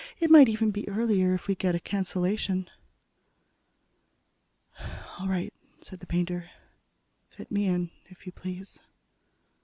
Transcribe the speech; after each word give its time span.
"It 0.19 0.31
might 0.31 0.49
even 0.49 0.71
be 0.71 0.89
earlier, 0.89 1.35
if 1.35 1.47
we 1.47 1.53
get 1.53 1.75
a 1.75 1.79
cancellation." 1.79 2.67
"All 5.19 5.27
right," 5.27 5.53
said 5.81 5.99
the 5.99 6.07
painter, 6.07 6.49
"fit 7.29 7.51
me 7.51 7.67
in, 7.67 7.91
if 8.09 8.25
you 8.25 8.31
please." 8.31 8.79